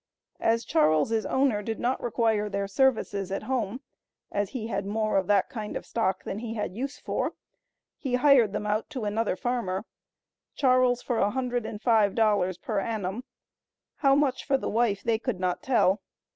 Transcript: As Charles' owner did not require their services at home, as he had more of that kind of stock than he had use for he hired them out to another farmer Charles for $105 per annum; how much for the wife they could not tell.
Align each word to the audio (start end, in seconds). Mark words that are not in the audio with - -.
As 0.39 0.65
Charles' 0.65 1.27
owner 1.27 1.61
did 1.61 1.79
not 1.79 2.01
require 2.01 2.49
their 2.49 2.67
services 2.67 3.31
at 3.31 3.43
home, 3.43 3.81
as 4.31 4.49
he 4.49 4.65
had 4.65 4.83
more 4.87 5.15
of 5.15 5.27
that 5.27 5.47
kind 5.47 5.77
of 5.77 5.85
stock 5.85 6.23
than 6.23 6.39
he 6.39 6.55
had 6.55 6.73
use 6.73 6.97
for 6.97 7.33
he 7.99 8.15
hired 8.15 8.51
them 8.51 8.65
out 8.65 8.89
to 8.89 9.05
another 9.05 9.35
farmer 9.35 9.85
Charles 10.55 11.03
for 11.03 11.17
$105 11.19 12.61
per 12.63 12.79
annum; 12.79 13.23
how 13.97 14.15
much 14.15 14.43
for 14.43 14.57
the 14.57 14.69
wife 14.69 15.03
they 15.03 15.19
could 15.19 15.39
not 15.39 15.61
tell. 15.61 16.01